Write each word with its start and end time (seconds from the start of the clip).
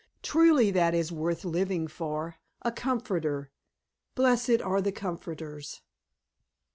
truly 0.23 0.71
that 0.71 0.95
is 0.95 1.11
worth 1.11 1.45
living 1.45 1.87
for 1.87 2.37
a 2.63 2.71
comforter! 2.71 3.51
Blessed 4.15 4.59
are 4.59 4.81
the 4.81 4.91
comforters!" 4.91 5.83